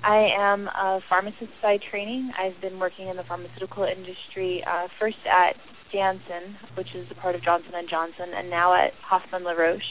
[0.04, 2.30] I am a pharmacist by training.
[2.38, 5.56] I've been working in the pharmaceutical industry uh, first at
[5.92, 9.82] Janssen, which is a part of Johnson and Johnson, and now at Hoffman La Roche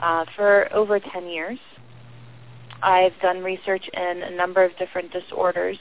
[0.00, 1.58] uh, for over 10 years.
[2.82, 5.78] I've done research in a number of different disorders.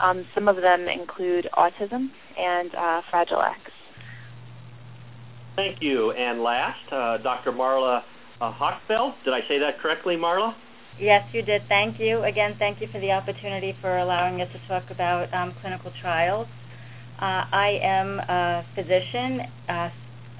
[0.00, 3.58] Um, some of them include autism and uh, Fragile X.
[5.56, 6.12] Thank you.
[6.12, 7.52] And last, uh, Dr.
[7.52, 8.02] Marla
[8.40, 9.14] uh, Hochfeld.
[9.24, 10.54] Did I say that correctly, Marla?
[10.98, 11.62] Yes, you did.
[11.68, 12.22] Thank you.
[12.24, 16.46] Again, thank you for the opportunity for allowing us to talk about um, clinical trials.
[17.18, 19.90] Uh, I am a physician uh,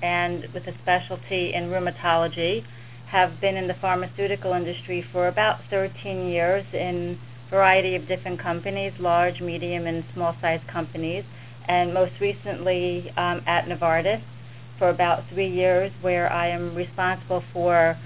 [0.03, 2.65] and with a specialty in rheumatology.
[3.11, 8.41] Have been in the pharmaceutical industry for about 13 years in a variety of different
[8.41, 11.25] companies, large, medium, and small-sized companies,
[11.67, 14.23] and most recently um, at Novartis
[14.79, 17.99] for about three years, where I am responsible for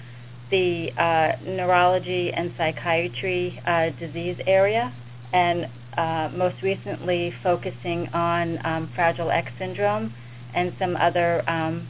[0.50, 4.90] the uh, neurology and psychiatry uh, disease area,
[5.34, 5.66] and
[5.98, 10.14] uh, most recently focusing on um, Fragile X syndrome
[10.54, 11.88] and some other um,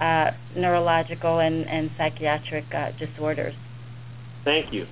[0.00, 3.54] uh, neurological and, and psychiatric uh, disorders.
[4.44, 4.86] Thank you.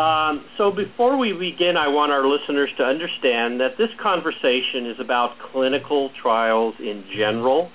[0.00, 5.00] Um, so before we begin, I want our listeners to understand that this conversation is
[5.00, 7.70] about clinical trials in general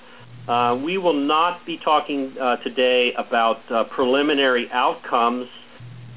[0.47, 5.47] uh, we will not be talking uh, today about uh, preliminary outcomes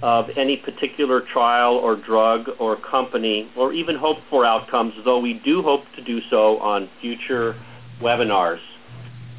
[0.03, 5.34] of any particular trial or drug or company, or even hope for outcomes, though we
[5.34, 7.56] do hope to do so on future
[8.00, 8.60] webinars.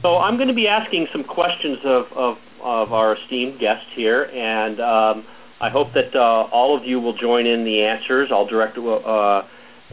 [0.02, 4.30] So I'm going to be asking some questions of, of, of our esteemed guest here,
[4.34, 5.26] and um,
[5.60, 8.30] I hope that uh, all of you will join in the answers.
[8.32, 9.44] I'll direct uh,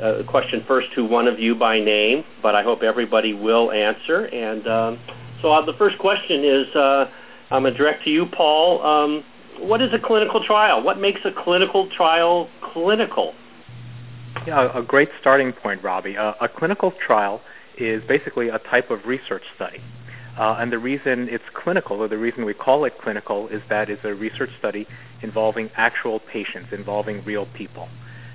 [0.00, 4.26] a question first to one of you by name, but I hope everybody will answer.
[4.26, 5.00] And um,
[5.42, 7.10] so uh, the first question is, uh,
[7.50, 8.82] I'm going to direct to you, Paul.
[8.86, 9.24] Um,
[9.58, 10.84] what is a clinical trial?
[10.84, 13.34] What makes a clinical trial clinical?
[14.46, 16.16] Yeah, a great starting point, Robbie.
[16.16, 17.40] Uh, a clinical trial
[17.78, 19.80] is basically a type of research study.
[20.38, 23.88] Uh, and the reason it's clinical, or the reason we call it clinical, is that
[23.88, 24.86] it's a research study
[25.22, 27.88] involving actual patients, involving real people.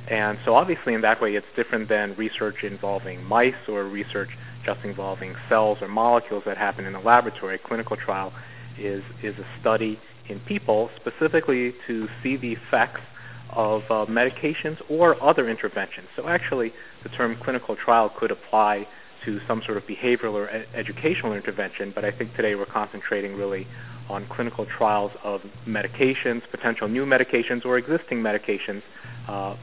[0.08, 4.30] And so obviously in that way it's different than research involving mice or research
[4.66, 7.56] just involving cells or molecules that happen in a laboratory.
[7.56, 8.34] A clinical trial
[8.80, 13.02] is, is a study in people specifically to see the effects
[13.52, 16.08] of uh, medications or other interventions.
[16.16, 16.74] So actually
[17.04, 18.88] the term clinical trial could apply
[19.26, 23.36] to some sort of behavioral or ed- educational intervention, but I think today we're concentrating
[23.36, 23.68] really
[24.10, 28.82] on clinical trials of medications, potential new medications or existing medications
[29.28, 29.56] uh,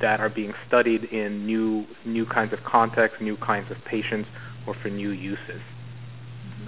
[0.00, 4.28] that are being studied in new new kinds of contexts, new kinds of patients,
[4.66, 5.60] or for new uses.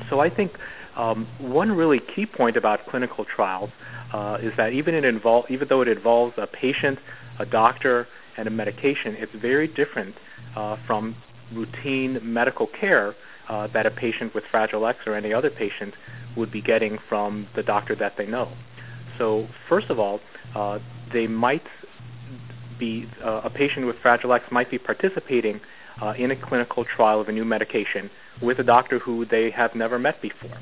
[0.09, 0.53] So I think
[0.97, 3.71] um, one really key point about clinical trials
[4.13, 6.99] uh, is that even it involve, even though it involves a patient,
[7.39, 10.15] a doctor, and a medication, it's very different
[10.57, 11.17] uh, from
[11.55, 13.15] routine medical care
[13.49, 15.95] uh, that a patient with Fragile X or any other patient
[16.37, 18.53] would be getting from the doctor that they know.
[19.19, 20.21] So first of all,
[20.55, 20.79] uh,
[21.13, 21.67] they might
[22.79, 25.61] be uh, a patient with Fragile X might be participating
[26.01, 28.11] uh, in a clinical trial of a new medication
[28.41, 30.59] with a doctor who they have never met before.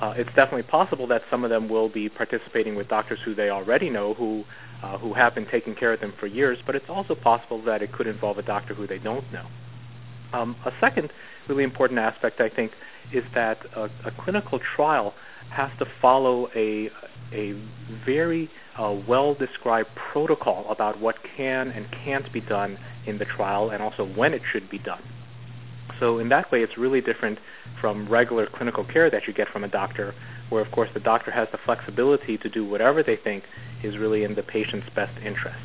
[0.00, 3.50] Uh, it's definitely possible that some of them will be participating with doctors who they
[3.50, 4.44] already know, who
[4.82, 6.58] uh, who have been taking care of them for years.
[6.66, 9.46] But it's also possible that it could involve a doctor who they don't know.
[10.34, 11.12] Um, a second
[11.48, 12.72] really important aspect, I think,
[13.12, 15.14] is that a, a clinical trial
[15.50, 16.90] has to follow a
[17.32, 17.52] a
[18.04, 23.70] very uh, well described protocol about what can and can't be done in the trial
[23.70, 25.02] and also when it should be done.
[26.00, 27.38] So in that way, it's really different
[27.80, 30.14] from regular clinical care that you get from a doctor,
[30.48, 33.44] where of course the doctor has the flexibility to do whatever they think
[33.82, 35.58] is really in the patient's best interest.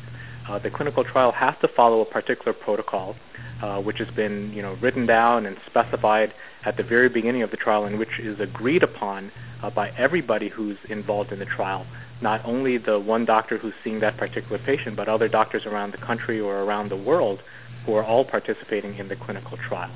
[0.48, 3.14] Uh, the clinical trial has to follow a particular protocol,
[3.62, 6.32] uh, which has been you know written down and specified
[6.64, 9.30] at the very beginning of the trial, and which is agreed upon
[9.62, 11.86] uh, by everybody who's involved in the trial,
[12.20, 15.98] not only the one doctor who's seeing that particular patient, but other doctors around the
[15.98, 17.42] country or around the world
[17.86, 19.90] who are all participating in the clinical trial.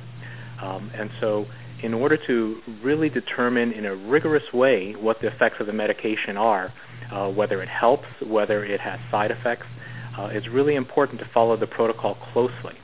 [0.62, 1.46] Um, and so
[1.82, 6.36] in order to really determine in a rigorous way what the effects of the medication
[6.36, 6.72] are,
[7.12, 9.66] uh, whether it helps, whether it has side effects,
[10.18, 12.74] uh, it's really important to follow the protocol closely.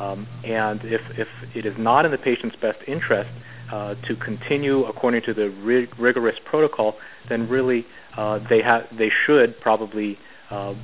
[0.00, 3.30] Um, and if, if it is not in the patient's best interest
[3.70, 6.96] uh, to continue according to the rig- rigorous protocol,
[7.28, 7.86] then really
[8.16, 10.18] uh, they have they should probably
[10.50, 10.74] uh,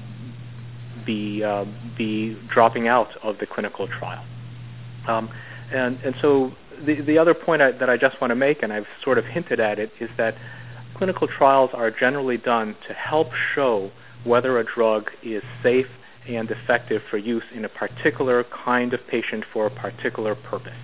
[1.05, 1.64] be uh,
[1.96, 4.25] be dropping out of the clinical trial.
[5.06, 5.31] Um,
[5.73, 6.52] and and so
[6.85, 9.25] the the other point I, that I just want to make, and I've sort of
[9.25, 10.37] hinted at it, is that
[10.96, 13.90] clinical trials are generally done to help show
[14.25, 15.87] whether a drug is safe
[16.29, 20.76] and effective for use in a particular kind of patient for a particular purpose.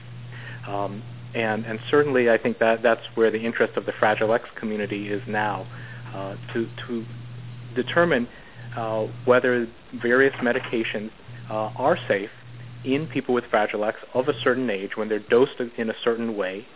[0.66, 1.02] Um,
[1.34, 5.08] and, and certainly, I think that that's where the interest of the Fragile X community
[5.08, 5.66] is now,
[6.14, 7.04] uh, to, to
[7.74, 8.28] determine
[8.76, 9.68] uh, whether
[10.00, 11.10] various medications
[11.50, 12.30] uh, are safe
[12.84, 16.36] in people with Fragile X of a certain age when they're dosed in a certain
[16.36, 16.66] way,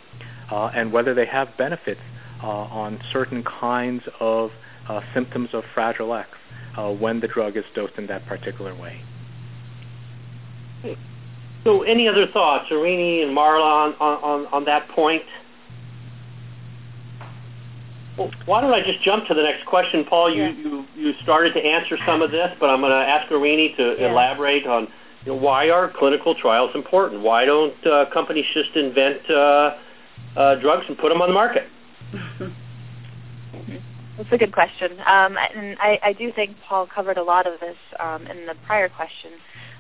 [0.50, 2.00] uh, and whether they have benefits
[2.42, 4.50] uh, on certain kinds of
[4.88, 6.28] uh, symptoms of Fragile X
[6.76, 9.02] uh, when the drug is dosed in that particular way.
[11.64, 15.22] So, any other thoughts, Eriene and Marla, on, on, on that point?
[18.16, 20.34] Well, why don't I just jump to the next question, Paul?
[20.34, 20.50] You, yeah.
[20.50, 23.96] you, you started to answer some of this, but I'm going to ask Eriene to
[23.98, 24.10] yeah.
[24.10, 24.88] elaborate on
[25.24, 27.22] you know, why are clinical trials important?
[27.22, 29.76] Why don't uh, companies just invent uh,
[30.36, 31.68] uh, drugs and put them on the market?
[34.18, 34.94] That's a good question.
[35.06, 38.54] Um, and I, I do think Paul covered a lot of this um, in the
[38.66, 39.30] prior question.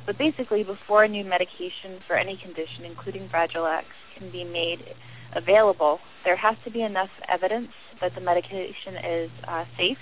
[0.06, 3.86] But basically, before a new medication for any condition, including Fragile X,
[4.16, 4.94] can be made
[5.34, 7.70] available, there has to be enough evidence
[8.00, 9.98] that the medication is uh, safe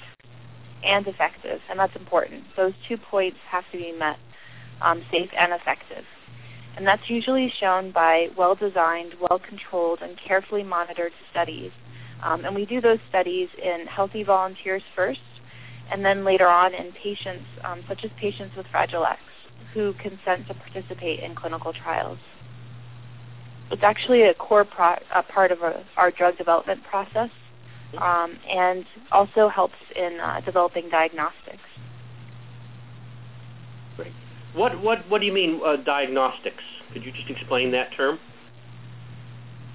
[0.85, 2.45] and effective, and that's important.
[2.59, 4.19] Those two points have to be met,
[4.83, 6.05] um, safe and effective.
[6.77, 11.73] And that's usually shown by well-designed, well-controlled, and carefully monitored studies
[12.23, 15.21] um, and we do those studies in healthy volunteers first,
[15.91, 19.21] and then later on in patients, um, such as patients with Fragile X,
[19.75, 22.19] who consent to participate in clinical trials.
[23.71, 27.31] It's actually a core pro- a part of our, our, drug development process,
[27.99, 31.59] um, and also helps in uh, developing diagnostics.
[33.97, 34.13] Great.
[34.55, 36.63] What what what do you mean uh, diagnostics?
[36.93, 38.19] Could you just explain that term?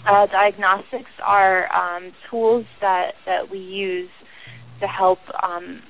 [0.06, 4.10] Uh, diagnostics are um, tools that, that we use
[4.80, 5.82] to help um,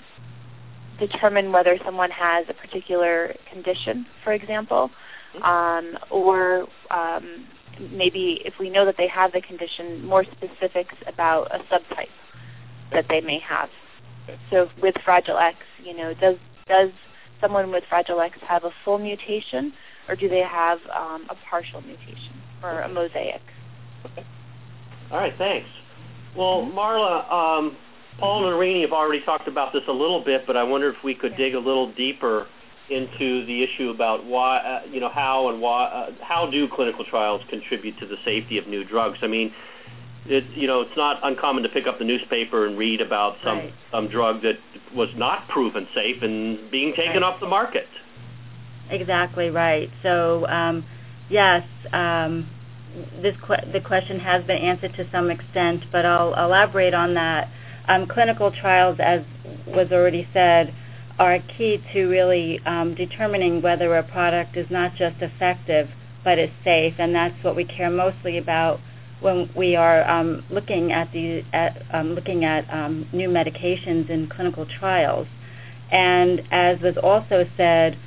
[0.99, 4.91] determine whether someone has a particular condition, for example,
[5.35, 5.43] mm-hmm.
[5.43, 7.47] um, or um,
[7.91, 12.07] maybe if we know that they have the condition, more specifics about a subtype
[12.91, 13.69] that they may have.
[14.49, 16.35] So with Fragile X, you know, does
[16.67, 16.91] does
[17.39, 19.73] someone with Fragile X have a full mutation,
[20.07, 23.41] or do they have um, a partial mutation or a mosaic?
[24.05, 24.25] Okay.
[25.11, 25.67] All right, thanks.
[26.35, 26.77] Well, mm-hmm.
[26.77, 27.77] Marla, um,
[28.19, 31.03] Paul and Eriene have already talked about this a little bit, but I wonder if
[31.03, 32.47] we could dig a little deeper
[32.89, 37.05] into the issue about why, uh, you know, how and why, uh, how do clinical
[37.05, 39.19] trials contribute to the safety of new drugs?
[39.21, 39.53] I mean,
[40.25, 43.57] it, you know, it's not uncommon to pick up the newspaper and read about some
[43.57, 43.73] right.
[43.91, 44.59] some drug that
[44.93, 47.23] was not proven safe and being taken right.
[47.23, 47.87] off the market.
[48.89, 49.89] Exactly right.
[50.03, 50.85] So, um,
[51.29, 51.63] yes.
[51.91, 52.47] Um,
[53.21, 57.49] the question has been answered to some extent, but I'll elaborate on that.
[57.87, 59.21] Um, clinical trials, as
[59.67, 60.73] was already said,
[61.19, 65.89] are key to really um, determining whether a product is not just effective
[66.23, 68.79] but is safe, and that's what we care mostly about
[69.21, 72.65] when we are um, looking at the at, looking at
[73.13, 75.27] new medications in clinical trials.
[75.91, 77.97] And as was also said,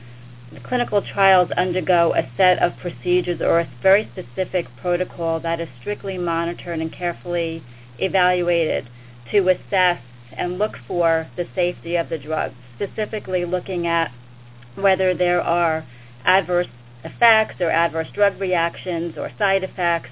[0.62, 6.18] clinical trials undergo a set of procedures or a very specific protocol that is strictly
[6.18, 7.62] monitored and carefully
[7.98, 8.88] evaluated
[9.30, 10.00] to assess
[10.36, 14.10] and look for the safety of the drug, specifically looking at
[14.74, 15.86] whether there are
[16.24, 16.66] adverse
[17.04, 20.10] effects or adverse drug reactions or side effects,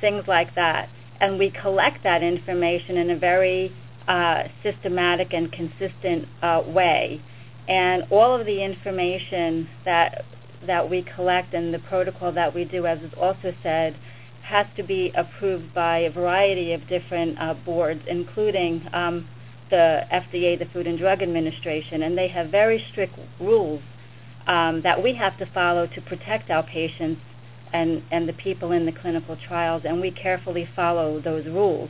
[0.00, 0.88] things like that.
[1.20, 3.72] And we collect that information in a very
[4.08, 7.22] uh, systematic and consistent uh, way.
[7.68, 10.24] And all of the information that
[10.66, 13.96] that we collect and the protocol that we do, as is also said,
[14.42, 19.26] has to be approved by a variety of different uh, boards, including um,
[19.70, 23.80] the FDA, the Food and Drug Administration, and they have very strict rules
[24.46, 27.20] um, that we have to follow to protect our patients
[27.72, 31.88] and, and the people in the clinical trials, and we carefully follow those rules.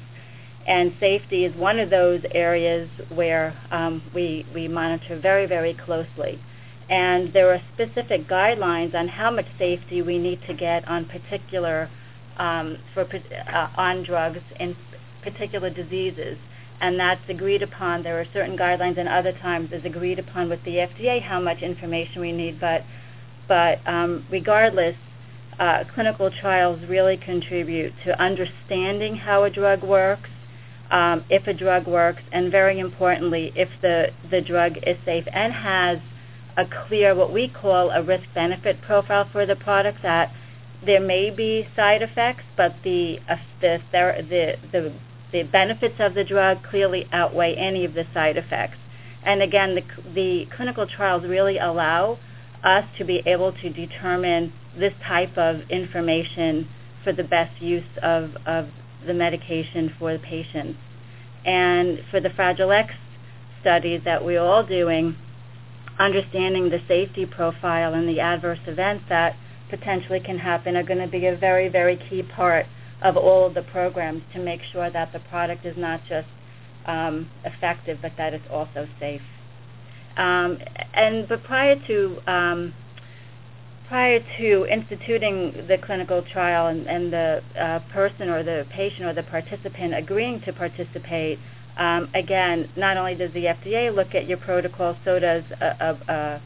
[0.67, 6.41] And safety is one of those areas where um, we, we monitor very, very closely.
[6.89, 11.91] And there are specific guidelines on how much safety we need to get on particular
[12.37, 14.77] um, for uh, on drugs in
[15.23, 16.39] particular diseases
[16.81, 18.03] and that's agreed upon.
[18.03, 21.63] There are certain guidelines, and other times is agreed upon with the FDA how much
[21.63, 22.59] information we need.
[22.59, 22.85] But
[23.47, 24.97] but um, regardless,
[25.59, 30.31] uh, clinical trials really contribute to understanding how a drug works,
[30.91, 35.99] if a drug works, and very importantly, if the drug is safe and has
[36.57, 40.33] a clear what we call a risk benefit profile for the product that
[40.85, 44.93] there may be side effects, but the uh, the, the the
[45.33, 48.79] the benefits of the drug clearly outweigh any of the side effects.
[49.23, 52.19] And again, the, the clinical trials really allow
[52.65, 56.69] us to be able to determine this type of information
[57.05, 58.31] for the best use of
[59.07, 60.79] the medication for the patients.
[61.45, 62.93] And for the Fragile X
[63.61, 65.17] studies that we're all doing,
[65.99, 69.37] understanding the safety profile and the adverse events that
[69.69, 72.67] potentially can happen are going to be a very, very key part
[73.03, 76.29] of all of the programs to make sure that the product is not just
[76.87, 79.23] um, effective, but that it's also safe.
[80.17, 80.59] Um,
[80.93, 82.75] and but prior to um,
[83.91, 89.13] prior to instituting the clinical trial and, and the uh, person or the patient or
[89.13, 91.41] the participant agreeing to participate,
[91.77, 96.41] um, again, not only does the FDA look at your protocol, so does a, a,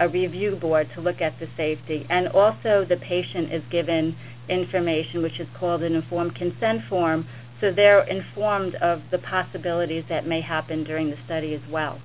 [0.00, 4.14] a review board to look at the safety, and also the patient is given
[4.50, 7.26] information, which is called an informed consent form,
[7.62, 11.98] so they're informed of the possibilities that may happen during the study as well.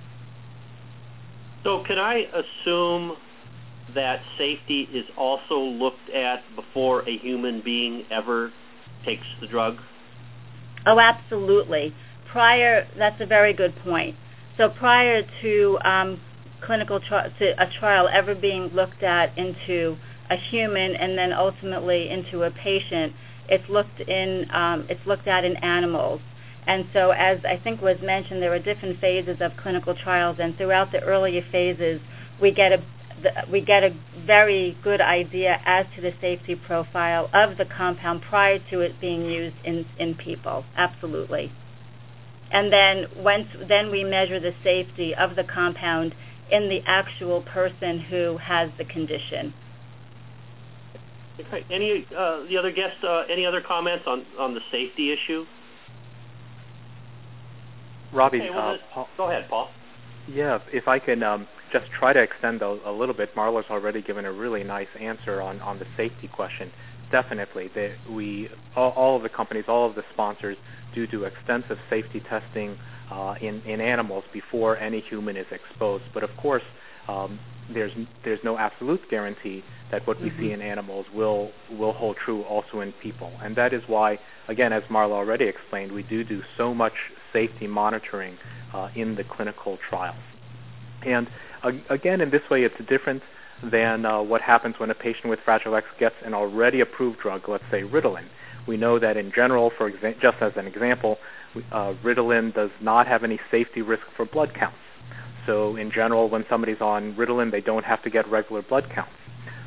[1.62, 3.16] So, can I assume
[3.94, 8.52] that safety is also looked at before a human being ever
[9.04, 9.78] takes the drug?
[10.86, 11.94] Oh, absolutely.
[12.30, 14.16] Prior, that's a very good point.
[14.56, 16.20] So, prior to um,
[16.60, 19.96] clinical tri- to a trial ever being looked at into
[20.30, 23.12] a human and then ultimately into a patient,
[23.48, 26.20] it's looked in um, it's looked at in animals.
[26.66, 30.54] And so, as I think was mentioned, there are different phases of clinical trials, and
[30.58, 31.98] throughout the earlier phases,
[32.42, 32.84] we get a
[33.50, 33.94] we get a
[34.26, 39.24] very good idea as to the safety profile of the compound prior to it being
[39.24, 40.64] used in in people.
[40.76, 41.52] Absolutely.
[42.50, 46.14] And then once then we measure the safety of the compound
[46.50, 49.52] in the actual person who has the condition.
[51.38, 51.64] Okay.
[51.70, 53.02] Any uh, the other guests?
[53.02, 55.44] Uh, any other comments on on the safety issue?
[58.12, 59.68] Robbie, okay, well, uh, go ahead, Paul.
[60.28, 63.34] Yeah, if I can um, just try to extend a, a, little bit.
[63.34, 66.70] Marla's already given a really nice answer on on the safety question.
[67.10, 70.56] Definitely, they, we all, all of the companies, all of the sponsors
[70.94, 72.78] do do extensive safety testing
[73.10, 76.04] uh, in in animals before any human is exposed.
[76.12, 76.64] But of course,
[77.08, 77.38] um,
[77.72, 77.92] there's
[78.24, 80.42] there's no absolute guarantee that what we mm-hmm.
[80.42, 84.18] see in animals will will hold true also in people, and that is why,
[84.48, 86.94] again, as Marla already explained, we do do so much
[87.32, 88.36] safety monitoring
[88.72, 90.16] uh, in the clinical trials.
[91.06, 91.28] And
[91.62, 93.22] uh, again, in this way, it's different
[93.62, 97.48] than uh, what happens when a patient with Fragile X gets an already approved drug,
[97.48, 98.26] let's say Ritalin.
[98.66, 101.18] We know that in general, for exa- just as an example,
[101.72, 104.78] uh, Ritalin does not have any safety risk for blood counts.
[105.46, 109.14] So in general, when somebody's on Ritalin, they don't have to get regular blood counts.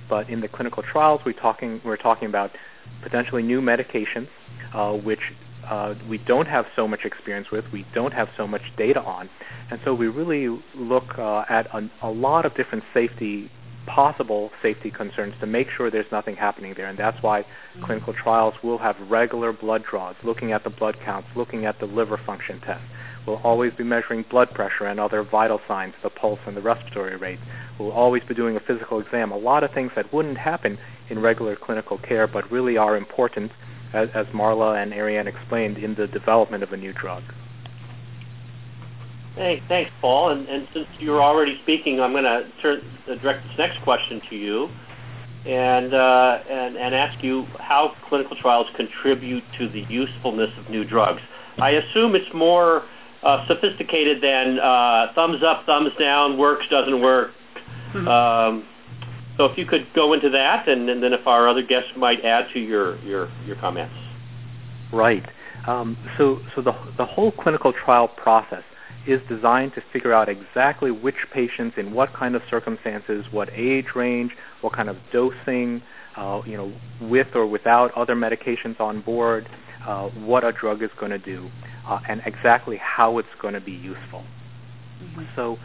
[0.07, 2.51] But in the clinical trials, we're talking we're talking about
[3.01, 4.27] potentially new medications,
[4.73, 5.21] uh, which
[5.69, 9.29] uh, we don't have so much experience with, we don't have so much data on,
[9.69, 13.49] and so we really look uh, at a, a lot of different safety
[13.87, 16.87] possible safety concerns to make sure there's nothing happening there.
[16.87, 17.83] And that's why mm-hmm.
[17.83, 21.85] clinical trials will have regular blood draws, looking at the blood counts, looking at the
[21.85, 22.83] liver function test.
[23.25, 27.17] We'll always be measuring blood pressure and other vital signs, the pulse and the respiratory
[27.17, 27.39] rate.
[27.79, 29.31] We'll always be doing a physical exam.
[29.31, 33.51] A lot of things that wouldn't happen in regular clinical care, but really are important,
[33.93, 37.23] as, as Marla and Eriene explained, in the development of a new drug.
[39.35, 40.29] Hey, thanks, Paul.
[40.29, 44.35] And, and since you're already speaking, I'm going to turn direct this next question to
[44.35, 44.69] you,
[45.45, 50.83] and, uh, and and ask you how clinical trials contribute to the usefulness of new
[50.83, 51.21] drugs.
[51.57, 52.83] I assume it's more
[53.23, 57.31] uh, sophisticated than uh, thumbs up, thumbs down, works, doesn't work.
[57.93, 58.07] Mm-hmm.
[58.07, 58.67] Um,
[59.37, 62.23] so if you could go into that, and, and, then if our other guests might
[62.23, 63.95] add to your your, your comments.
[64.91, 65.25] Right.
[65.67, 68.63] Um, so so the the whole clinical trial process
[69.07, 73.87] is designed to figure out exactly which patients in what kind of circumstances, what age
[73.95, 75.81] range, what kind of dosing,
[76.17, 76.71] uh, you know,
[77.01, 79.49] with or without other medications on board,
[79.87, 81.49] uh, what a drug is going to do,
[81.87, 84.23] uh, and exactly how it's going to be useful.
[85.01, 85.23] Mm-hmm.
[85.35, 85.57] So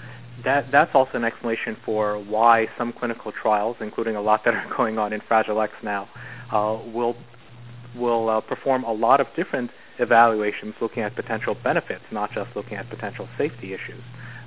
[0.44, 4.66] that that's also an explanation for why some clinical trials, including a lot that are
[4.76, 6.08] going on in Fragile X now,
[6.52, 7.16] uh, will
[7.96, 12.76] will uh, perform a lot of different evaluations looking at potential benefits, not just looking
[12.76, 14.02] at potential safety issues.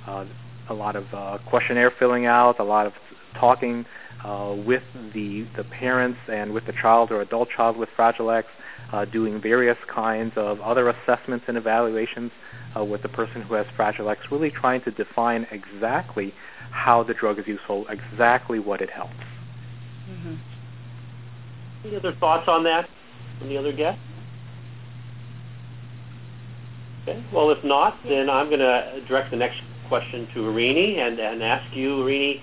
[0.06, 0.24] Uh,
[0.68, 2.92] a lot of uh, questionnaire filling out, a lot of
[3.38, 3.84] talking
[4.24, 4.82] uh, with
[5.14, 8.46] the the parents and with the child or adult child with Fragile X,
[8.92, 12.32] uh, doing various kinds of other assessments and evaluations
[12.76, 16.34] uh, with the person who has Fragile X, really trying to define exactly
[16.70, 19.14] how the drug is useful, exactly what it helps.
[20.08, 20.34] Mm-hmm.
[21.84, 22.88] Any other thoughts on that
[23.38, 24.00] from the other guests?
[27.02, 27.24] Okay.
[27.32, 31.42] Well, if not, then I'm going to direct the next question to Eriene and, and
[31.42, 32.42] ask you, Eriene,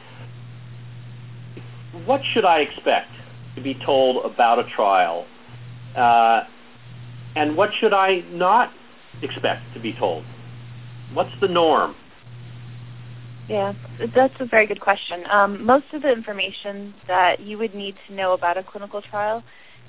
[2.05, 3.11] what should I expect
[3.55, 5.25] to be told about a trial?
[5.97, 6.43] Uh,
[7.35, 8.71] and what should I not
[9.21, 10.23] expect to be told?
[11.13, 11.95] What's the norm?
[13.49, 13.73] Yeah,
[14.13, 15.23] that's a very good question.
[15.31, 19.43] Um, most of the information that you would need to know about a clinical trial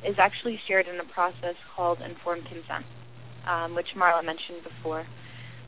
[0.06, 2.84] is actually shared in a process called informed consent
[3.48, 5.06] um, which Marla mentioned before.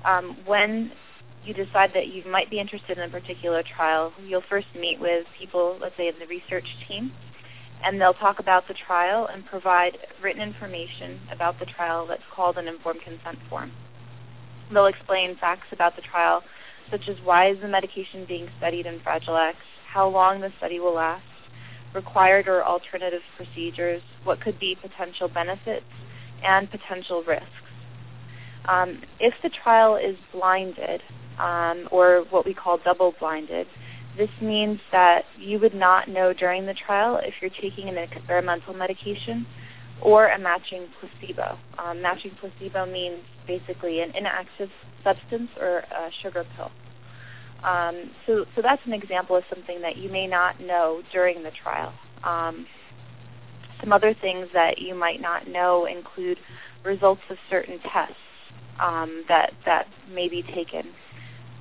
[0.04, 0.92] Um, when
[1.44, 5.26] you decide that you might be interested in a particular trial, you'll first meet with
[5.38, 7.12] people, let's say in the research team,
[7.82, 12.58] and they'll talk about the trial and provide written information about the trial that's called
[12.58, 13.72] an informed consent form.
[14.72, 16.42] They'll explain facts about the trial,
[16.90, 19.56] such as why is the medication being studied in Fragile X,
[19.88, 21.24] how long the study will last,
[21.94, 25.86] required or alternative procedures, what could be potential benefits,
[26.44, 27.46] and potential risks.
[28.66, 31.02] Um, if the trial is blinded,
[31.38, 33.66] um, or what we call double-blinded,
[34.16, 38.74] this means that you would not know during the trial if you're taking an experimental
[38.74, 39.46] medication
[40.02, 41.58] or a matching placebo.
[41.78, 44.70] Um, matching placebo means basically an inactive
[45.04, 46.70] substance or a sugar pill.
[47.62, 51.50] Um, so, so that's an example of something that you may not know during the
[51.50, 51.92] trial.
[52.24, 52.66] Um,
[53.80, 56.38] some other things that you might not know include
[56.84, 58.14] results of certain tests
[58.78, 60.88] um, that that may be taken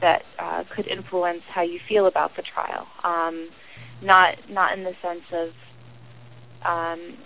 [0.01, 2.88] that uh, could influence how you feel about the trial.
[3.03, 3.49] Um,
[4.01, 5.49] not not in the sense of
[6.65, 7.17] um,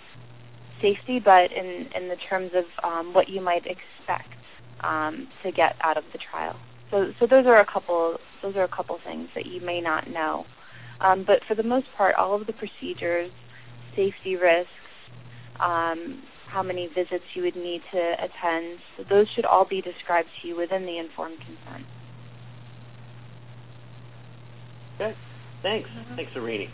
[0.80, 4.34] safety, but in in the terms of um, what you might expect
[4.80, 6.56] um, to get out of the trial.
[6.90, 10.08] So so those are a couple those are a couple things that you may not
[10.10, 10.46] know.
[11.00, 13.30] Um, but for the most part, all of the procedures,
[13.96, 14.70] safety risks,
[15.60, 18.78] um, how many visits you would need to attend.
[18.96, 21.84] So those should all be described to you within the informed consent.
[24.94, 25.14] Okay.
[25.62, 25.88] Thanks.
[25.88, 26.16] Mm-hmm.
[26.16, 26.68] Thanks, Eriene.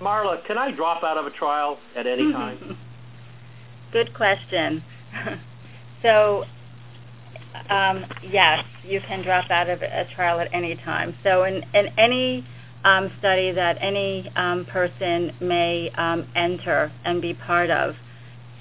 [0.00, 2.78] Marla, can I drop out of a trial at any time?
[3.92, 4.82] Good question.
[6.02, 6.44] so,
[7.68, 11.14] um, yes, you can drop out of a trial at any time.
[11.22, 12.46] So, in, in any
[12.84, 17.94] um, study that any um, person may um, enter and be part of,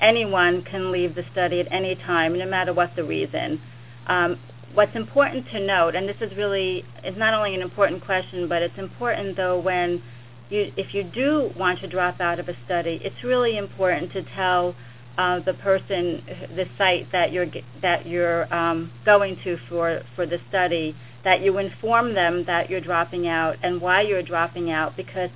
[0.01, 3.61] anyone can leave the study at any time, no matter what the reason.
[4.07, 4.39] Um,
[4.73, 8.61] what's important to note, and this is really is not only an important question, but
[8.61, 10.01] it's important though when
[10.49, 14.23] you, if you do want to drop out of a study, it's really important to
[14.35, 14.75] tell
[15.17, 16.23] uh, the person,
[16.55, 17.47] the site that you're
[17.81, 22.81] that you're um, going to for for the study, that you inform them that you're
[22.81, 25.29] dropping out and why you're dropping out, because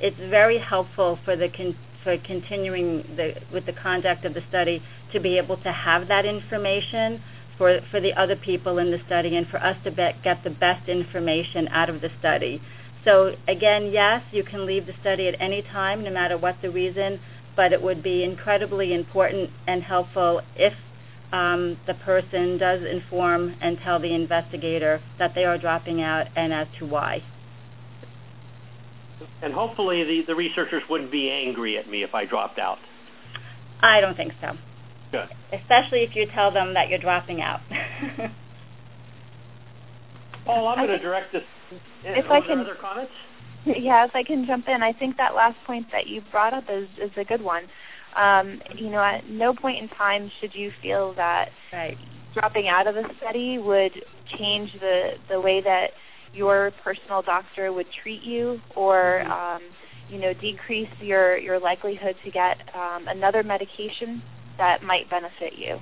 [0.00, 4.82] it's very helpful for the con- for continuing the, with the conduct of the study
[5.12, 7.22] to be able to have that information
[7.58, 10.50] for, for the other people in the study and for us to be, get the
[10.50, 12.60] best information out of the study.
[13.04, 16.70] So again, yes, you can leave the study at any time, no matter what the
[16.70, 17.20] reason,
[17.56, 20.72] but it would be incredibly important and helpful if
[21.32, 26.52] um, the person does inform and tell the investigator that they are dropping out and
[26.52, 27.22] as to why.
[29.42, 32.78] And hopefully the, the researchers wouldn't be angry at me if I dropped out.
[33.80, 34.56] I don't think so.
[35.14, 35.28] Good.
[35.60, 37.60] Especially if you tell them that you're dropping out.
[40.44, 41.44] Paul, I'm going to direct this.
[42.02, 43.12] If I can, other comments?
[43.64, 46.64] Yeah, if I can jump in, I think that last point that you brought up
[46.68, 47.62] is is a good one.
[48.16, 51.96] Um, you know, at no point in time should you feel that right.
[52.34, 53.92] dropping out of a study would
[54.36, 55.92] change the the way that
[56.34, 59.30] your personal doctor would treat you, or mm-hmm.
[59.30, 59.62] um,
[60.10, 64.20] you know, decrease your your likelihood to get um, another medication
[64.58, 65.78] that might benefit you.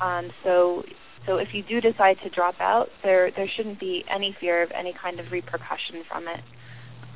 [0.00, 0.84] Um, so
[1.26, 4.70] so if you do decide to drop out, there there shouldn't be any fear of
[4.72, 6.40] any kind of repercussion from it.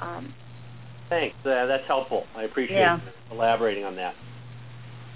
[0.00, 0.34] Um,
[1.08, 1.37] Thanks.
[1.44, 2.26] Uh, that's helpful.
[2.37, 3.00] I appreciate yeah.
[3.30, 4.14] elaborating on that.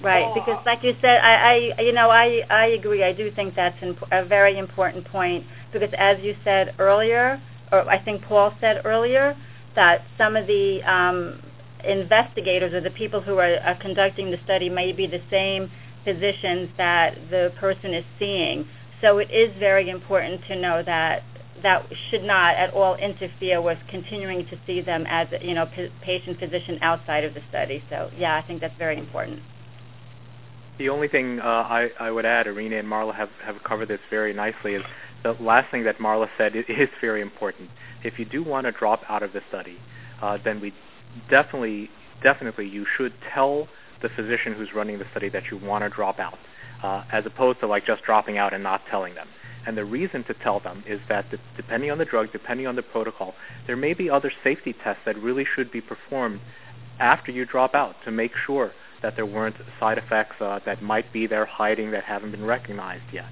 [0.03, 3.05] Right, oh, because like you said, I, I you know I I agree.
[3.05, 7.41] I do think that's imp- a very important point because as you said earlier,
[7.71, 9.37] or I think Paul said earlier,
[9.77, 11.41] that some of the um,
[11.85, 15.71] investigators or the people who are, conducting the study may be the same
[16.05, 18.67] physicians that the person is seeing.
[19.01, 21.25] So it is very important to know that
[21.63, 25.69] that should not at all interfere with continuing to see them as you know
[26.03, 27.83] patient physician outside of the study.
[27.91, 29.41] So yeah, I think that's very important.
[30.79, 34.01] The only thing uh, I, I would add, Eriene and Marla have, have covered this
[34.11, 34.83] very nicely, is
[35.23, 37.71] the last thing that Marla said is, is very important.
[38.03, 39.79] If you do want to drop out of the study,
[40.21, 40.73] uh, then we
[41.29, 41.91] definitely,
[42.23, 43.69] definitely you should tell
[44.03, 46.39] the physician who's running the study that you want to drop out,
[46.83, 49.29] uh, as opposed to like just dropping out and not telling them.
[49.65, 52.83] And the reason to tell them is that depending on the drug, depending on the
[52.83, 53.35] protocol,
[53.67, 56.41] there may be other safety tests that really should be performed
[56.99, 58.73] after you drop out to make sure
[59.03, 63.05] that there weren't side effects uh, that might be there hiding that haven't been recognized
[63.13, 63.27] yet.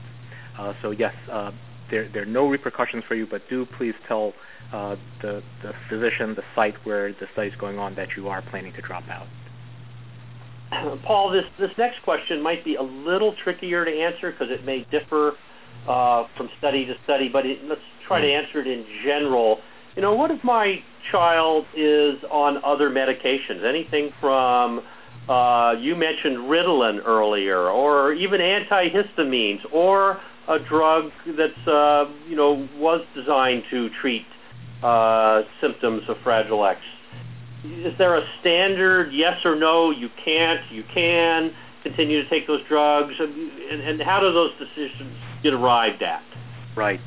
[0.58, 1.50] Uh, so yes, uh,
[1.90, 4.33] there, there are no repercussions for you, but do please tell
[4.72, 8.42] uh, the, the physician, the site where the study is going on, that you are
[8.42, 9.26] planning to drop out.
[11.05, 14.87] Paul, this, this next question might be a little trickier to answer because it may
[14.90, 15.35] differ
[15.88, 18.44] uh, from study to study, but it, let's try to hmm.
[18.44, 19.61] answer it in general.
[19.96, 23.64] You know, what if my child is on other medications?
[23.64, 24.83] Anything from
[25.29, 32.68] uh, you mentioned Ritalin earlier, or even antihistamines, or a drug that's uh, you know
[32.76, 34.26] was designed to treat
[34.83, 36.81] uh, symptoms of Fragile X.
[37.64, 39.90] Is there a standard yes or no?
[39.90, 40.61] You can't.
[40.72, 46.03] You can continue to take those drugs, and, and how do those decisions get arrived
[46.03, 46.22] at?
[46.76, 47.00] Right.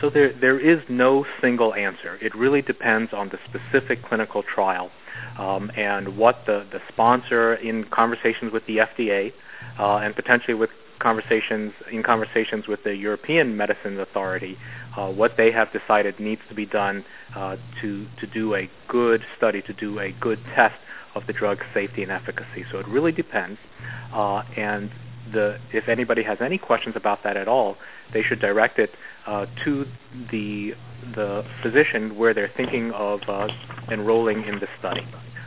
[0.00, 2.16] So there there is no single answer.
[2.22, 4.90] It really depends on the specific clinical trial
[5.38, 9.32] um, and what the, the sponsor in conversations with the FDA
[9.78, 14.58] uh, and potentially with conversations in conversations with the European Medicines Authority,
[14.96, 17.04] uh, what they have decided needs to be done
[17.36, 20.76] uh, to to do a good study, to do a good test
[21.14, 22.64] of the drug's safety and efficacy.
[22.70, 23.58] So it really depends.
[24.12, 24.90] Uh, and
[25.32, 27.76] the if anybody has any questions about that at all,
[28.12, 28.90] they should direct it
[29.26, 29.86] uh, to
[30.30, 30.74] the
[31.14, 33.48] the physician where they're thinking of uh,
[33.90, 35.06] enrolling in the study,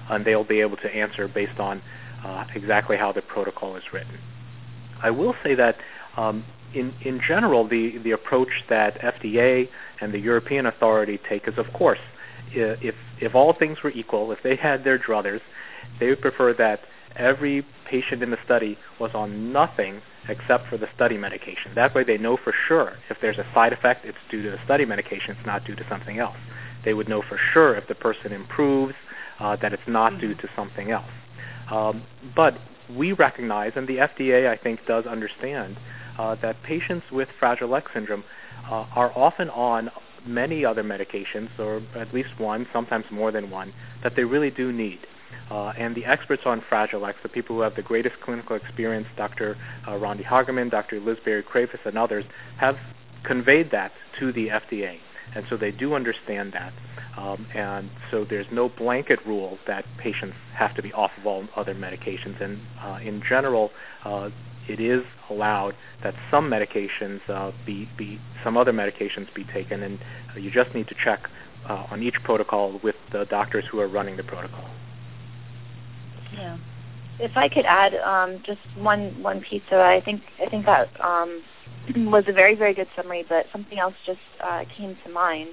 [0.09, 1.81] and they'll be able to answer based on
[2.23, 4.19] uh, exactly how the protocol is written.
[5.01, 5.77] I will say that
[6.17, 11.57] um, in in general, the the approach that FDA and the European Authority take is,
[11.57, 11.99] of course,
[12.53, 15.41] if if all things were equal, if they had their druthers,
[15.99, 16.81] they would prefer that
[17.15, 21.73] every patient in the study was on nothing except for the study medication.
[21.75, 24.59] That way they know for sure if there's a side effect, it's due to the
[24.63, 26.37] study medication, it's not due to something else.
[26.85, 28.95] They would know for sure if the person improves
[29.39, 31.09] uh, that it's not due to something else.
[31.71, 32.03] Um,
[32.35, 32.55] but
[32.95, 35.77] we recognize, and the FDA I think does understand,
[36.19, 38.23] uh, that patients with Fragile X syndrome
[38.65, 39.89] uh, are often on
[40.25, 44.71] many other medications, or at least one, sometimes more than one, that they really do
[44.71, 44.99] need.
[45.49, 49.07] Uh, and the experts on Fragile X, the people who have the greatest clinical experience,
[49.17, 49.57] Dr.
[49.87, 50.99] Uh, Randi Hagerman, Dr.
[50.99, 52.25] Liz Berry-Kravis, and others,
[52.57, 52.77] have
[53.23, 54.97] conveyed that to the FDA.
[55.35, 56.73] And so they do understand that.
[57.17, 61.43] Um, and so there's no blanket rule that patients have to be off of all
[61.55, 62.41] other medications.
[62.41, 63.71] And uh, in general,
[64.05, 64.29] uh,
[64.67, 69.99] it is allowed that some medications uh, be, be some other medications be taken, and
[70.33, 71.29] uh, you just need to check
[71.67, 74.69] uh, on each protocol with the doctors who are running the protocol.
[76.33, 76.57] Yeah.
[77.19, 80.89] If I could add um, just one one piece it, I think I think that
[81.01, 81.43] um,
[81.95, 85.49] was a very very good summary, but something else just uh, came to mind,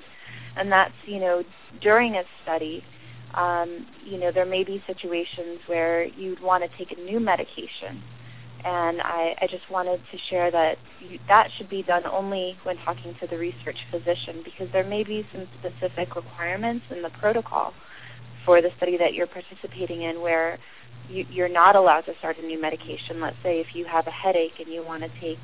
[0.56, 1.42] and that's you know
[1.80, 2.84] during a study,
[3.34, 8.02] um, you know there may be situations where you'd want to take a new medication,
[8.64, 12.76] and I, I just wanted to share that you, that should be done only when
[12.78, 17.72] talking to the research physician because there may be some specific requirements in the protocol
[18.44, 20.58] for the study that you're participating in where
[21.08, 23.20] you, you're not allowed to start a new medication.
[23.20, 25.38] Let's say if you have a headache and you want to take,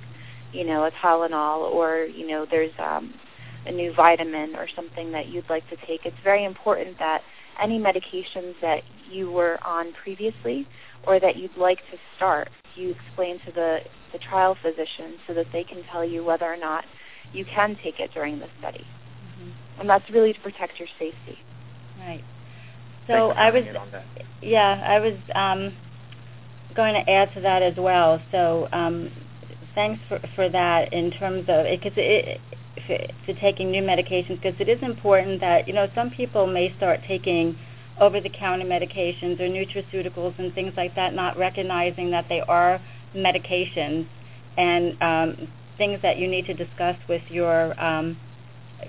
[0.55, 3.13] you know, a Tylenol or you know there's um,
[3.67, 6.05] a new vitamin or something that you'd like to take.
[6.05, 7.23] It's very important that
[7.61, 10.67] any medications that you were on previously
[11.07, 13.79] or that you'd like to start, you explain to the,
[14.13, 16.85] the trial physician so that they can tell you whether or not
[17.33, 18.85] you can take it during the study.
[18.85, 19.81] Mm-hmm.
[19.81, 21.39] And that's really to protect your safety.
[21.99, 22.25] Right.
[23.07, 23.65] So I was,
[24.41, 25.77] yeah, I was um,
[26.75, 28.21] going to add to that as well.
[28.33, 29.11] So um,
[29.75, 32.41] thanks for, for that in terms of because it,
[33.27, 37.01] to taking new medications because it is important that you know some people may start
[37.07, 37.57] taking
[38.01, 42.81] over-the-counter medications or nutraceuticals and things like that, not recognizing that they are
[43.15, 44.07] medications.
[44.57, 48.17] And um, things that you need to discuss with your um,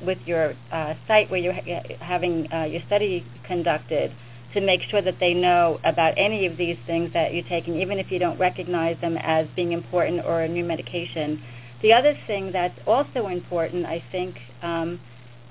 [0.06, 4.12] with your uh, site where you're ha- having uh, your study conducted
[4.56, 8.00] to make sure that they know about any of these things that you're taking, even
[8.00, 11.42] if you don't recognize them as being important or a new medication.
[11.82, 15.00] The other thing that's also important, I think, um,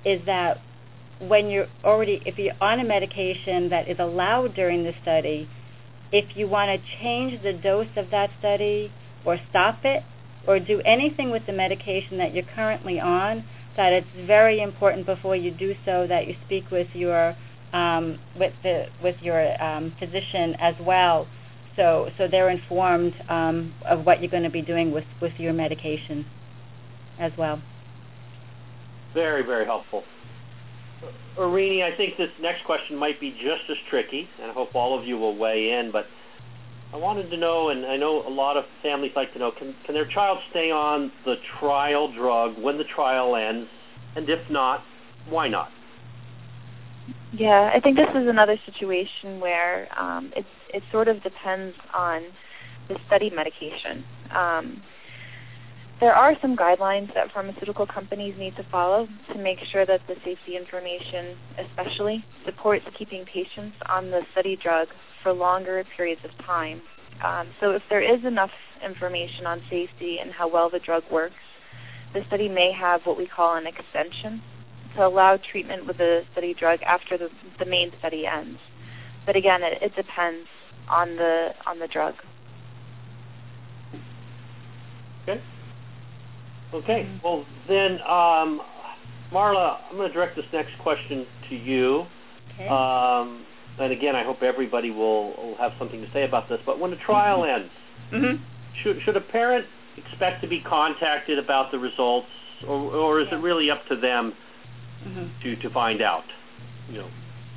[0.04, 0.60] is that
[1.20, 5.48] when you're already, if you're on a medication that is allowed during the study,
[6.10, 8.90] if you want to change the dose of that study
[9.24, 10.02] or stop it
[10.46, 13.44] or do anything with the medication that you're currently on,
[13.76, 17.36] that it's very important before you do so that you speak with your
[17.74, 21.26] um, with the with your um, physician as well,
[21.76, 25.52] so so they're informed um, of what you're going to be doing with with your
[25.52, 26.24] medication
[27.18, 27.60] as well.
[29.12, 30.04] Very very helpful.
[31.36, 34.98] Eriene, I think this next question might be just as tricky, and I hope all
[34.98, 35.90] of you will weigh in.
[35.90, 36.06] But
[36.92, 39.74] I wanted to know, and I know a lot of families like to know, can,
[39.84, 43.68] can their child stay on the trial drug when the trial ends?
[44.14, 44.84] And if not,
[45.28, 45.72] why not?
[47.36, 52.22] Yeah, I think this is another situation where um, it it sort of depends on
[52.88, 54.04] the study medication.
[54.30, 54.82] Um,
[56.00, 60.14] there are some guidelines that pharmaceutical companies need to follow to make sure that the
[60.24, 64.88] safety information, especially, supports keeping patients on the study drug
[65.22, 66.82] for longer periods of time.
[67.24, 68.50] Um, so if there is enough
[68.84, 71.34] information on safety and how well the drug works,
[72.12, 74.40] the study may have what we call an extension
[74.96, 77.28] to allow treatment with the study drug after the,
[77.58, 78.58] the main study ends.
[79.26, 80.48] But again, it, it depends
[80.88, 82.14] on the on the drug.
[85.22, 85.42] Okay.
[86.74, 87.02] Okay.
[87.04, 87.24] Mm-hmm.
[87.24, 88.60] Well, then, um,
[89.32, 92.06] Marla, I'm going to direct this next question to you.
[92.54, 92.68] Okay.
[92.68, 93.46] Um,
[93.78, 96.60] and again, I hope everybody will, will have something to say about this.
[96.66, 97.62] But when the trial mm-hmm.
[97.62, 97.72] ends,
[98.12, 98.44] mm-hmm.
[98.82, 102.28] should should a parent expect to be contacted about the results,
[102.66, 103.38] or, or is yeah.
[103.38, 104.34] it really up to them.
[105.42, 106.24] To to find out?
[106.90, 107.10] You know.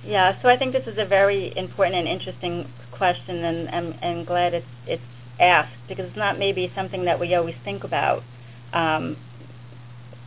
[0.03, 0.41] Yeah.
[0.41, 4.53] So I think this is a very important and interesting question, and I'm, I'm glad
[4.53, 5.03] it's it's
[5.39, 8.23] asked because it's not maybe something that we always think about
[8.73, 9.17] um,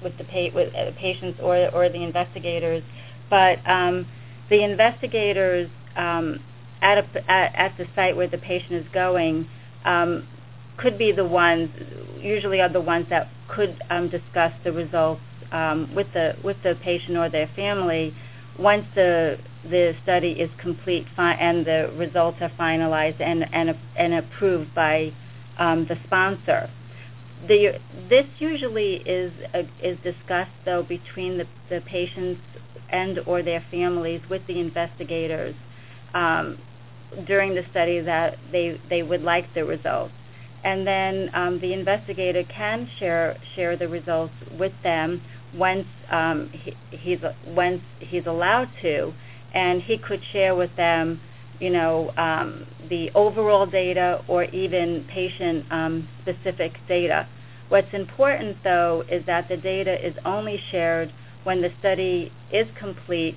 [0.02, 2.82] with the pa- with uh, patients or or the investigators,
[3.28, 4.06] but um,
[4.48, 6.40] the investigators um,
[6.82, 9.48] at, a, at at the site where the patient is going
[9.84, 10.26] um,
[10.76, 11.70] could be the ones,
[12.18, 15.20] usually are the ones that could um, discuss the results
[15.94, 18.14] with the with the patient or their family
[18.58, 25.12] once the the study is complete and the results are finalized and approved by
[25.58, 26.70] um, the sponsor.
[27.46, 31.46] This usually is uh, is discussed though between the,
[31.80, 32.40] patients
[32.90, 35.54] and or their families with the investigators
[36.14, 36.58] um,
[37.26, 40.12] during the study that they they would like the results
[40.64, 45.22] and then um, the investigator can share share the results with them
[45.54, 46.50] once um,
[47.48, 49.12] once he's allowed to,
[49.54, 51.20] and he could share with them,
[51.58, 57.28] you know, um, the overall data or even patient um, specific data.
[57.68, 61.12] What's important though is that the data is only shared
[61.44, 63.36] when the study is complete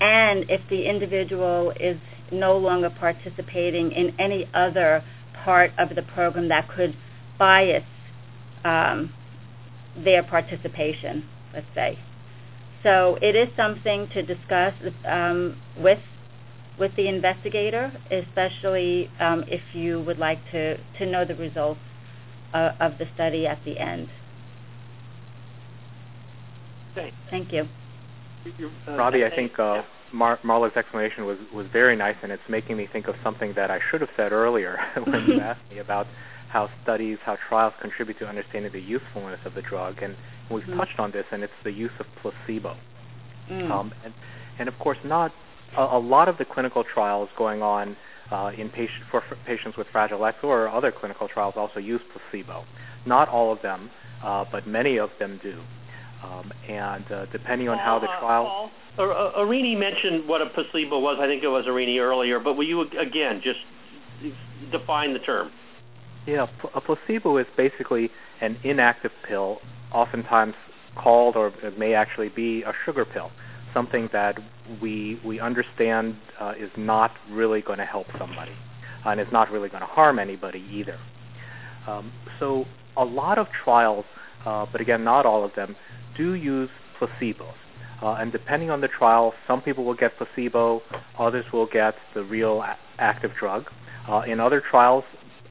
[0.00, 1.98] and if the individual is
[2.32, 5.04] no longer participating in any other
[5.44, 6.96] part of the program that could
[7.38, 7.84] bias
[9.96, 11.98] their participation, let's say.
[12.82, 14.74] So it is something to discuss
[15.06, 16.00] um, with
[16.78, 21.78] with the investigator, especially um, if you would like to, to know the results
[22.54, 24.08] uh, of the study at the end.
[26.94, 27.14] Thanks.
[27.28, 27.68] Thank you.
[28.88, 32.78] Uh, Robbie, I think uh, Mar- Marla's explanation was, was very nice, and it's making
[32.78, 36.06] me think of something that I should have said earlier when you asked me about
[36.50, 40.16] how studies, how trials contribute to understanding the usefulness of the drug, and
[40.50, 40.76] we've Mhm.
[40.76, 42.76] touched on this, and it's the use of placebo.
[43.48, 43.70] Mm.
[43.70, 44.12] Um, and,
[44.58, 45.32] and of course, not
[45.76, 47.96] a, a lot of the clinical trials going on
[48.32, 52.00] uh, in patient, for f- patients with Fragile X or other clinical trials also use
[52.12, 52.64] placebo.
[53.06, 53.90] Not all of them,
[54.22, 55.60] uh, but many of them do.
[56.22, 60.98] Um, and uh, depending on how the trial, uh, uh, Eriene mentioned what a placebo
[60.98, 61.18] was.
[61.20, 63.60] I think it was Eriene earlier, but will you again just
[64.70, 65.50] define the term?
[66.26, 69.58] Yeah, a placebo is basically an inactive pill,
[69.92, 70.54] oftentimes
[70.96, 73.30] called or it may actually be a sugar pill,
[73.72, 74.38] something that
[74.80, 78.52] we we understand uh, is not really going to help somebody,
[79.04, 80.98] and is not really going to harm anybody either.
[81.86, 84.04] Um, so a lot of trials,
[84.44, 85.76] uh, but again, not all of them,
[86.16, 87.54] do use placebos.
[88.02, 90.82] Uh, and depending on the trial, some people will get placebo,
[91.18, 93.66] others will get the real a- active drug.
[94.08, 95.04] Uh, in other trials,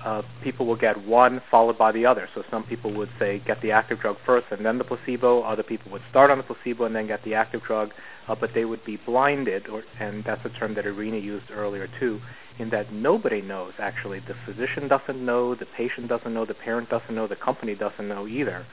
[0.03, 2.29] uh, people will get one followed by the other.
[2.33, 5.41] So some people would say get the active drug first and then the placebo.
[5.41, 7.91] Other people would start on the placebo and then get the active drug,
[8.27, 11.89] uh, but they would be blinded, or, and that's a term that Eriene used earlier
[11.99, 12.21] too,
[12.59, 14.19] in that nobody knows actually.
[14.19, 18.07] The physician doesn't know, the patient doesn't know, the parent doesn't know, the company doesn't
[18.07, 18.65] know either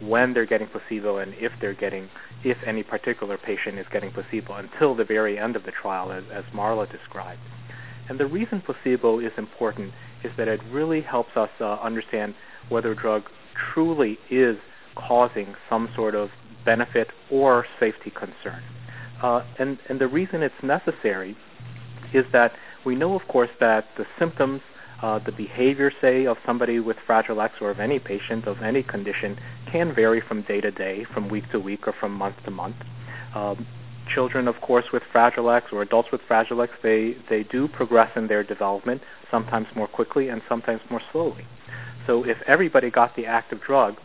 [0.00, 2.08] when they're getting placebo and if they're getting,
[2.44, 6.22] if any particular patient is getting placebo until the very end of the trial, as,
[6.32, 7.40] as Marla described.
[8.08, 9.92] And the reason placebo is important
[10.24, 12.34] is that it really helps us uh, understand
[12.68, 13.24] whether a drug
[13.72, 14.56] truly is
[14.96, 16.30] causing some sort of
[16.64, 18.62] benefit or safety concern.
[19.22, 21.36] Uh, and, and the reason it's necessary
[22.12, 22.52] is that
[22.84, 24.60] we know, of course, that the symptoms,
[25.02, 28.82] uh, the behavior, say, of somebody with Fragile X or of any patient of any
[28.82, 29.38] condition
[29.70, 32.76] can vary from day to day, from week to week, or from month to month.
[33.34, 33.66] Um,
[34.08, 38.10] children, of course, with Fragile X or adults with Fragile X, they, they do progress
[38.16, 41.46] in their development, sometimes more quickly and sometimes more slowly.
[42.06, 43.96] So if everybody got the active drug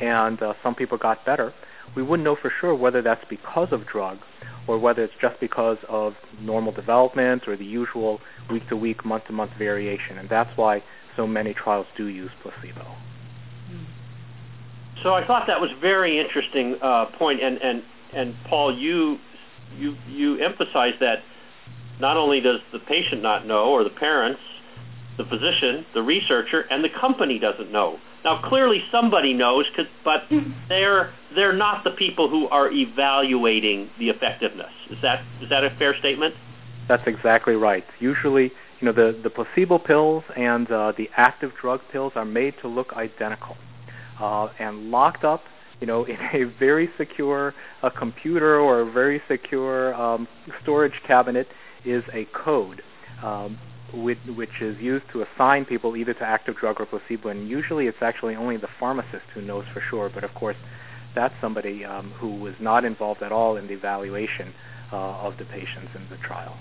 [0.00, 1.54] and uh, some people got better,
[1.94, 4.18] we wouldn't know for sure whether that's because of drug
[4.66, 9.26] or whether it's just because of normal development or the usual week to week, month
[9.26, 10.18] to month variation.
[10.18, 10.82] And that's why
[11.16, 12.86] so many trials do use placebo.
[15.02, 17.82] So I thought that was very interesting uh, point, and and
[18.16, 19.18] and Paul, you
[19.78, 21.22] you you emphasized that
[22.00, 24.40] not only does the patient not know, or the parents,
[25.16, 27.98] the physician, the researcher, and the company doesn't know.
[28.24, 30.24] Now, clearly somebody knows, 'cause- but
[30.68, 34.72] they're they're not the people who are evaluating the effectiveness.
[34.90, 36.34] Is that is that a fair statement?
[36.88, 37.84] That's exactly right.
[37.98, 38.44] Usually,
[38.80, 42.68] you know, the, the placebo pills and uh, the active drug pills are made to
[42.68, 43.56] look identical
[44.20, 45.42] uh, and locked up,
[45.80, 50.26] you know, in a very secure a computer or a very secure um,
[50.62, 51.48] storage cabinet
[51.84, 52.82] is a code.
[53.22, 53.58] Um,
[53.94, 57.86] which, which is used to assign people either to active drug or placebo, and usually
[57.86, 60.10] it's actually only the pharmacist who knows for sure.
[60.12, 60.56] But of course,
[61.14, 64.52] that's somebody um, who was not involved at all in the evaluation
[64.92, 66.56] uh, of the patients in the trial.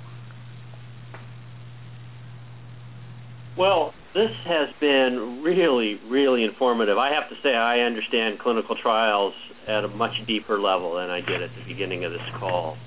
[3.58, 6.98] Well, this has been really, really informative.
[6.98, 9.34] I have to say I understand clinical trials
[9.68, 12.78] at a much deeper level than I did at the beginning of this call.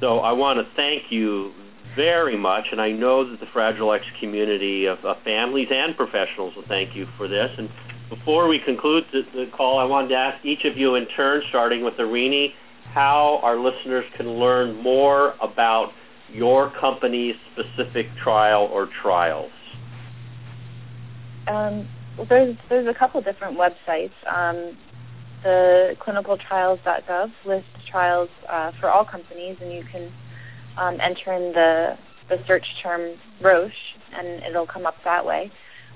[0.00, 1.52] So I want to thank you
[1.94, 6.54] very much, and I know that the Fragile X community of, of families and professionals
[6.54, 7.50] will thank you for this.
[7.56, 7.70] And
[8.10, 11.42] before we conclude the, the call, I wanted to ask each of you in turn,
[11.48, 12.52] starting with Eriene,
[12.92, 15.92] how our listeners can learn more about
[16.32, 19.50] your company's specific trial or trials.
[21.46, 21.86] Um,
[22.16, 24.12] well, there's there's a couple different websites.
[24.26, 24.76] Um,
[25.42, 30.12] the clinicaltrials.gov lists trials uh, for all companies, and you can
[30.76, 33.72] um, enter in the the search term Roche,
[34.12, 35.52] and it'll come up that way.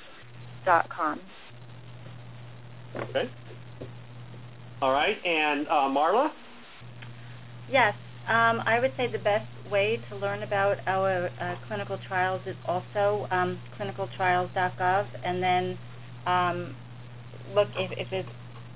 [2.96, 3.30] Okay.
[4.80, 6.30] All right, and uh, Marla?
[7.70, 7.94] Yes,
[8.28, 12.56] um, I would say the best way to learn about our uh, clinical trials is
[12.66, 15.78] also um, clinicaltrials.gov, and then
[16.26, 16.76] um,
[17.54, 18.28] look if, if it's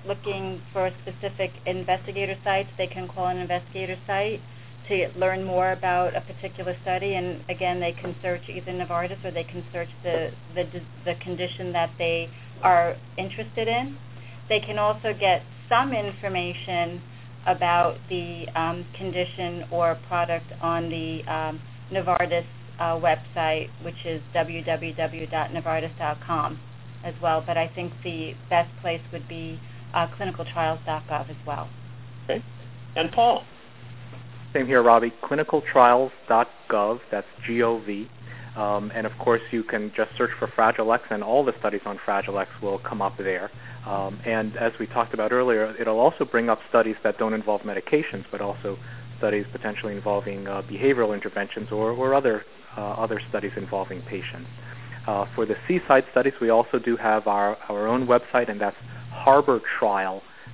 [0.05, 4.41] looking for specific investigator sites, they can call an investigator site
[4.89, 7.15] to learn more about a particular study.
[7.15, 10.65] And again, they can search either Novartis or they can search the the,
[11.05, 12.29] the condition that they
[12.61, 13.97] are interested in.
[14.49, 17.01] They can also get some information
[17.45, 21.61] about the um, condition or product on the um,
[21.91, 22.45] Novartis
[22.79, 26.59] uh, website, which is www.novartis.com
[27.03, 27.43] as well.
[27.45, 29.59] But I think the best place would be
[29.93, 31.69] uh, clinicaltrials.gov as well.
[32.25, 32.41] Okay.
[32.95, 33.43] And Paul?
[34.53, 35.13] Same here, Robbie.
[35.23, 38.09] Clinicaltrials.gov, that's G-O-V.
[38.55, 41.81] Um, and of course, you can just search for Fragile X, and all the studies
[41.85, 43.51] on Fragile X will come up there.
[43.85, 47.61] Um, and as we talked about earlier, it'll also bring up studies that don't involve
[47.61, 48.77] medications, but also
[49.19, 52.43] studies potentially involving uh, behavioral interventions or, or other
[52.77, 54.47] uh, other studies involving patients.
[55.07, 58.75] Uh, for the Seaside studies, we also do have our, our own website, and that's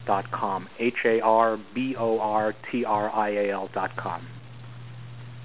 [0.06, 1.70] harbortrial.com, H-A-R-B-O-R-T-R-I-A-L
[3.74, 4.26] dot com.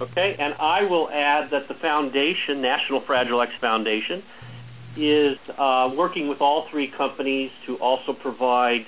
[0.00, 4.22] Okay, and I will add that the foundation, National Fragile X Foundation,
[4.96, 8.86] is uh, working with all three companies to also provide